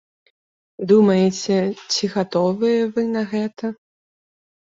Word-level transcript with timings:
Думайце, 0.91 1.57
ці 1.91 2.09
гатовыя 2.15 2.81
вы 2.95 3.01
на 3.15 3.23
гэта. 3.35 3.65